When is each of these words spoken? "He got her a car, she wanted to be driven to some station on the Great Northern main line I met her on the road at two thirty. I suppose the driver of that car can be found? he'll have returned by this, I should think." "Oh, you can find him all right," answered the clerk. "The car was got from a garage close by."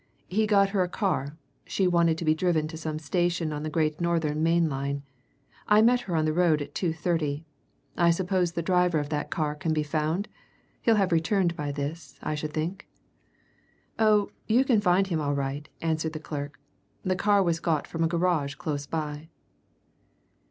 "He 0.29 0.47
got 0.47 0.69
her 0.69 0.81
a 0.81 0.89
car, 0.89 1.37
she 1.67 1.85
wanted 1.87 2.17
to 2.17 2.25
be 2.25 2.33
driven 2.33 2.67
to 2.69 2.75
some 2.75 2.97
station 2.97 3.53
on 3.53 3.61
the 3.61 3.69
Great 3.69 4.01
Northern 4.01 4.41
main 4.41 4.67
line 4.67 5.03
I 5.67 5.83
met 5.83 5.99
her 6.09 6.15
on 6.15 6.25
the 6.25 6.33
road 6.33 6.59
at 6.59 6.73
two 6.73 6.91
thirty. 6.91 7.45
I 7.95 8.09
suppose 8.09 8.53
the 8.53 8.63
driver 8.63 8.97
of 8.97 9.09
that 9.09 9.29
car 9.29 9.53
can 9.53 9.73
be 9.73 9.83
found? 9.83 10.27
he'll 10.81 10.95
have 10.95 11.11
returned 11.11 11.55
by 11.55 11.71
this, 11.71 12.17
I 12.23 12.33
should 12.33 12.51
think." 12.51 12.87
"Oh, 13.99 14.31
you 14.47 14.65
can 14.65 14.81
find 14.81 15.05
him 15.05 15.21
all 15.21 15.35
right," 15.35 15.69
answered 15.83 16.13
the 16.13 16.19
clerk. 16.19 16.57
"The 17.03 17.15
car 17.15 17.43
was 17.43 17.59
got 17.59 17.85
from 17.85 18.03
a 18.03 18.07
garage 18.07 18.55
close 18.55 18.87
by." 18.87 19.29